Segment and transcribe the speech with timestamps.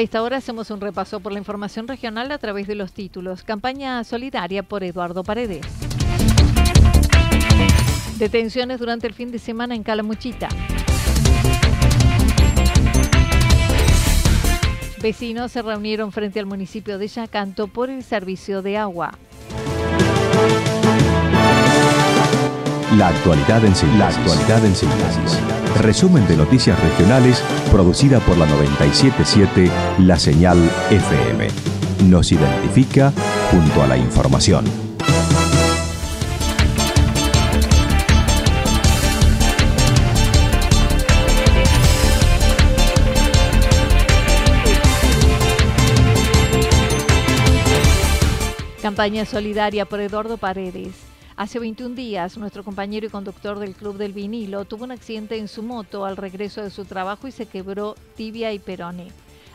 [0.00, 3.42] A esta hora hacemos un repaso por la información regional a través de los títulos.
[3.42, 5.60] Campaña solidaria por Eduardo Paredes.
[8.16, 10.48] Detenciones durante el fin de semana en Calamuchita.
[15.02, 19.12] Vecinos se reunieron frente al municipio de Yacanto por el servicio de agua.
[22.96, 23.98] La actualidad en síntesis.
[23.98, 25.59] La actualidad en síntesis.
[25.78, 30.58] Resumen de noticias regionales producida por la 977 La Señal
[30.90, 31.48] FM.
[32.08, 33.12] Nos identifica
[33.50, 34.64] junto a la información.
[48.82, 51.09] Campaña solidaria por Eduardo Paredes.
[51.40, 55.48] Hace 21 días, nuestro compañero y conductor del Club del Vinilo tuvo un accidente en
[55.48, 59.06] su moto al regreso de su trabajo y se quebró tibia y perone.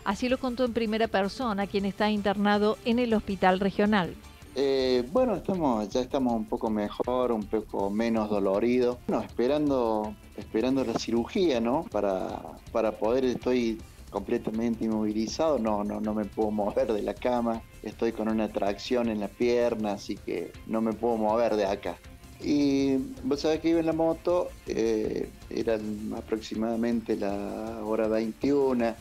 [0.03, 4.15] Así lo contó en primera persona quien está internado en el hospital regional.
[4.55, 8.97] Eh, bueno, estamos, ya estamos un poco mejor, un poco menos dolorido.
[9.07, 11.85] Bueno, esperando, esperando la cirugía, ¿no?
[11.91, 12.41] Para,
[12.71, 13.77] para poder, estoy
[14.15, 19.09] completamente inmovilizado, no, no, no me puedo mover de la cama, estoy con una tracción
[19.09, 21.97] en la pierna, así que no me puedo mover de acá.
[22.39, 22.95] Y
[23.25, 28.95] vos sabés que iba en la moto, eh, eran aproximadamente la hora 21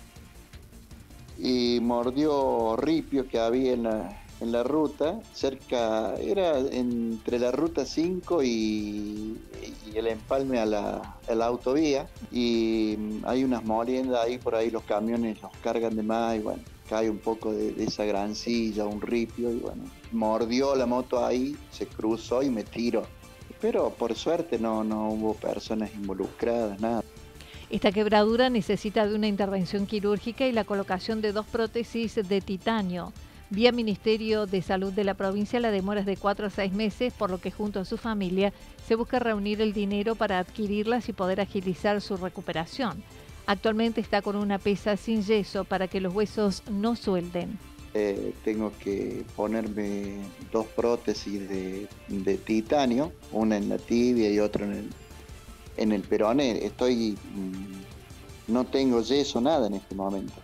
[1.39, 7.85] y mordió ripio que había en la, en la ruta, cerca, era entre la ruta
[7.85, 9.41] 5 y,
[9.93, 12.09] y el empalme a la, a la, autovía.
[12.31, 16.63] Y hay unas moliendas ahí, por ahí los camiones los cargan de más y bueno,
[16.89, 19.83] cae un poco de, de esa grancilla, un ripio y bueno,
[20.13, 23.03] mordió la moto ahí, se cruzó y me tiró.
[23.61, 27.03] Pero por suerte no, no hubo personas involucradas, nada.
[27.71, 33.13] Esta quebradura necesita de una intervención quirúrgica y la colocación de dos prótesis de titanio.
[33.51, 37.13] Vía Ministerio de Salud de la provincia la demora es de 4 a 6 meses,
[37.13, 38.53] por lo que junto a su familia
[38.87, 43.03] se busca reunir el dinero para adquirirlas y poder agilizar su recuperación.
[43.47, 47.59] Actualmente está con una pesa sin yeso para que los huesos no suelden.
[47.93, 50.17] Eh, tengo que ponerme
[50.51, 51.87] dos prótesis de,
[52.45, 54.91] titanio, una en la tibia y otra en el,
[55.77, 56.65] en el peroné.
[56.65, 60.44] Estoy, mmm, no tengo yeso, nada en este momento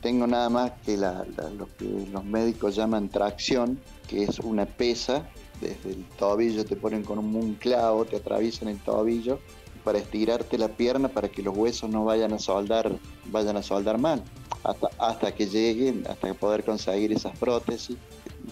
[0.00, 1.24] tengo nada más que la,
[1.56, 3.78] lo que los médicos llaman tracción,
[4.08, 5.28] que es una pesa,
[5.60, 9.40] desde el tobillo te ponen con un, un, clavo, te atraviesan el tobillo
[9.84, 12.92] para estirarte la pierna para que los huesos no vayan a soldar,
[13.26, 14.22] vayan a soldar mal,
[14.62, 17.96] hasta, hasta que lleguen, hasta poder conseguir esas prótesis.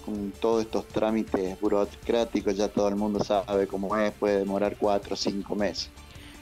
[0.05, 5.15] Con todos estos trámites burocráticos ya todo el mundo sabe cómo es, puede demorar cuatro
[5.15, 5.91] o cinco meses.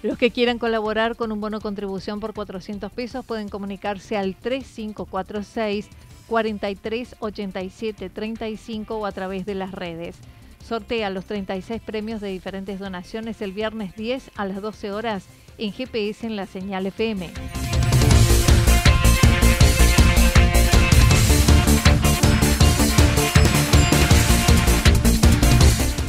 [0.03, 5.89] Los que quieran colaborar con un bono contribución por 400 pesos pueden comunicarse al 3546
[6.29, 10.17] 4387 35 o a través de las redes.
[10.65, 15.25] Sortea los 36 premios de diferentes donaciones el viernes 10 a las 12 horas
[15.59, 17.66] en GPS en la señal FM.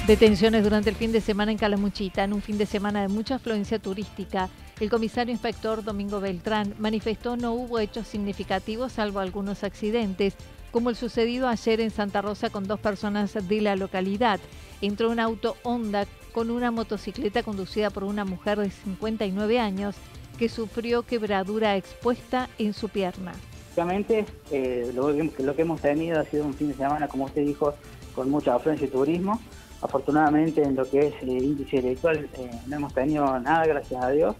[0.07, 3.35] Detenciones durante el fin de semana en Calamuchita, en un fin de semana de mucha
[3.35, 4.47] afluencia turística.
[4.79, 10.35] El comisario inspector Domingo Beltrán manifestó no hubo hechos significativos salvo algunos accidentes,
[10.71, 14.39] como el sucedido ayer en Santa Rosa con dos personas de la localidad.
[14.81, 19.97] Entró un auto Honda con una motocicleta conducida por una mujer de 59 años
[20.39, 23.33] que sufrió quebradura expuesta en su pierna.
[23.75, 27.45] Básicamente, eh, lo, lo, que hemos tenido ha sido un fin de semana, como usted
[27.45, 27.73] dijo,
[28.15, 29.41] con mucha afluencia y turismo.
[29.81, 34.09] Afortunadamente, en lo que es el índice electoral, eh, no hemos tenido nada, gracias a
[34.09, 34.35] Dios.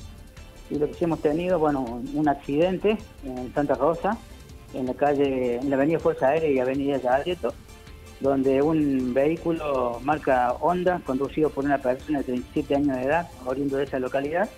[0.69, 4.17] Y lo que sí hemos tenido, bueno, un accidente en Santa Rosa,
[4.73, 7.53] en la calle, en la avenida Fuerza Aérea y avenida Yayeto,
[8.19, 13.77] donde un vehículo marca Honda, conducido por una persona de 37 años de edad, oriundo
[13.77, 14.49] de esa localidad,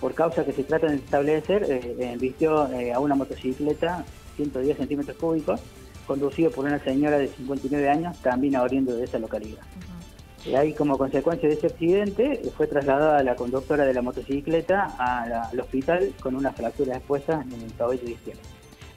[0.00, 4.04] por causa que se trata de establecer, eh, eh vistió eh, a una motocicleta
[4.36, 5.60] 110 centímetros cúbicos,
[6.06, 9.62] conducido por una señora de 59 años, también oriundo de esa localidad.
[10.56, 16.12] Ahí, como consecuencia de ese accidente, fue trasladada la conductora de la motocicleta al hospital
[16.20, 18.42] con una fractura expuesta en el cabello izquierdo.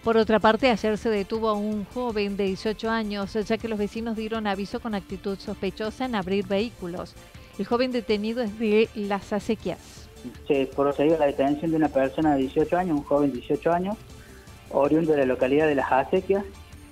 [0.03, 3.79] Por otra parte, ayer se detuvo a un joven de 18 años, ya que los
[3.79, 7.15] vecinos dieron aviso con actitud sospechosa en abrir vehículos.
[7.57, 10.09] El joven detenido es de Las Acequias.
[10.47, 13.71] Se procedió a la detención de una persona de 18 años, un joven de 18
[13.71, 13.97] años,
[14.71, 16.45] oriundo de la localidad de Las Acequias,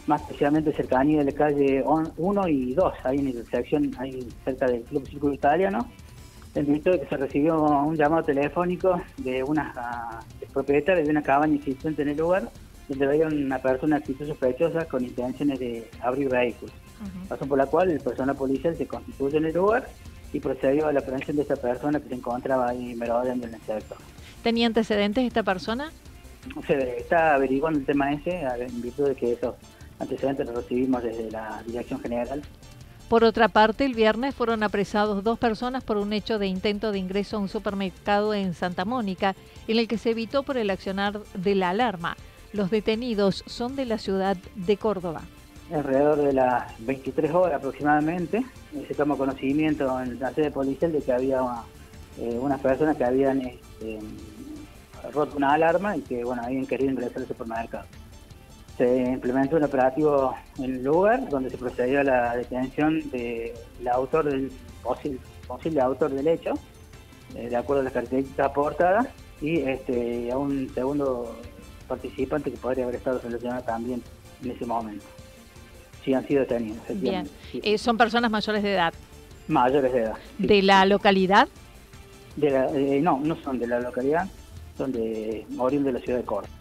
[0.08, 1.84] más especialmente cercanía de la calle
[2.18, 5.88] 1 y 2, ahí en la intersección, ahí cerca del Club Círculo Italiano.
[6.56, 11.56] En de que se recibió un llamado telefónico de una uh, propietaria de una cabaña
[11.56, 12.52] existente en el lugar,
[12.88, 16.76] donde veía una persona actitud sospechosa con intenciones de abrir vehículos.
[17.28, 19.90] Razón por la cual el personal policial se constituyó en el lugar
[20.32, 23.62] y procedió a la aprehensión de esta persona que se encontraba ahí merodeando en el
[23.62, 23.98] sector.
[24.44, 25.92] ¿Tenía antecedentes esta persona?
[26.68, 29.56] Se está averiguando el tema ese en virtud de que esos
[30.00, 32.42] antecedentes los recibimos desde la Dirección General.
[33.10, 37.00] Por otra parte, el viernes fueron apresados dos personas por un hecho de intento de
[37.00, 39.36] ingreso a un supermercado en Santa Mónica,
[39.68, 42.18] en el que se evitó por el accionar de la alarma.
[42.54, 45.22] Los detenidos son de la ciudad de Córdoba.
[45.72, 51.02] Alrededor de las 23 horas aproximadamente, eh, se tomó conocimiento en la sede policial de
[51.02, 51.42] que había
[52.20, 54.00] eh, unas personas que habían este,
[55.14, 57.86] roto una alarma y que bueno habían querido ingresar al supermercado.
[58.78, 63.54] Se implementó un operativo en el lugar donde se procedió a la detención del
[63.92, 66.54] autor del posible, autor del hecho,
[67.36, 69.08] eh, de acuerdo a las características aportadas,
[69.42, 71.38] y este, a un segundo
[71.88, 74.02] participante que podría haber estado relacionado también
[74.44, 75.06] en ese momento.
[76.04, 76.80] Sí, han sido detenidos.
[76.96, 77.30] Bien.
[77.54, 78.94] Eh, ¿Son personas mayores de edad?
[79.48, 80.16] Mayores de edad.
[80.38, 81.48] ¿De la localidad?
[82.36, 84.28] De eh, no, no son de la localidad,
[84.78, 86.54] son de origen de la ciudad de Córdoba.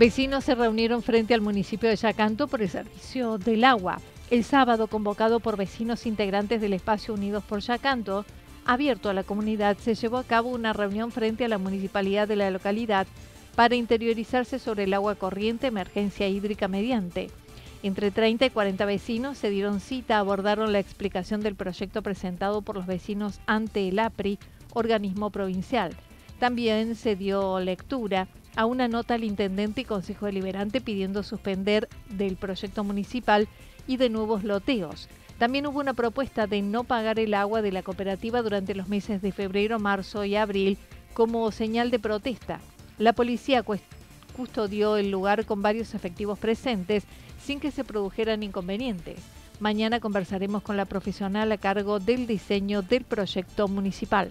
[0.00, 4.00] Vecinos se reunieron frente al municipio de Yacanto por el servicio del agua.
[4.30, 8.24] El sábado, convocado por vecinos integrantes del espacio Unidos por Yacanto,
[8.64, 12.36] abierto a la comunidad, se llevó a cabo una reunión frente a la municipalidad de
[12.36, 13.06] la localidad
[13.54, 17.30] para interiorizarse sobre el agua corriente, emergencia hídrica mediante.
[17.82, 22.76] Entre 30 y 40 vecinos se dieron cita, abordaron la explicación del proyecto presentado por
[22.76, 24.38] los vecinos ante el APRI,
[24.72, 25.94] organismo provincial.
[26.38, 32.36] También se dio lectura a una nota al intendente y consejo deliberante pidiendo suspender del
[32.36, 33.48] proyecto municipal
[33.86, 35.08] y de nuevos loteos.
[35.38, 39.22] También hubo una propuesta de no pagar el agua de la cooperativa durante los meses
[39.22, 40.76] de febrero, marzo y abril
[41.14, 42.60] como señal de protesta.
[42.98, 43.64] La policía
[44.36, 47.04] custodió el lugar con varios efectivos presentes
[47.42, 49.18] sin que se produjeran inconvenientes.
[49.60, 54.30] Mañana conversaremos con la profesional a cargo del diseño del proyecto municipal.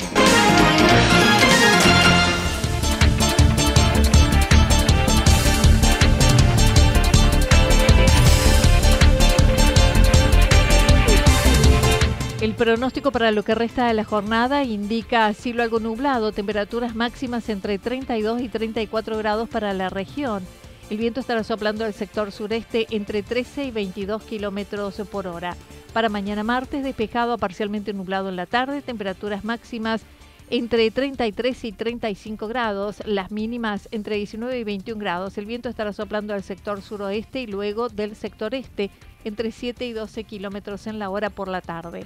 [12.61, 17.79] Pronóstico para lo que resta de la jornada indica cielo algo nublado, temperaturas máximas entre
[17.79, 20.45] 32 y 34 grados para la región.
[20.91, 25.57] El viento estará soplando al sector sureste entre 13 y 22 kilómetros por hora.
[25.91, 30.03] Para mañana martes, despejado a parcialmente nublado en la tarde, temperaturas máximas
[30.51, 35.35] entre 33 y 35 grados, las mínimas entre 19 y 21 grados.
[35.39, 38.91] El viento estará soplando al sector suroeste y luego del sector este
[39.23, 42.05] entre 7 y 12 kilómetros en la hora por la tarde.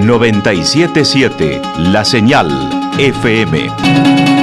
[0.00, 2.48] 977 La Señal
[2.98, 4.37] FM.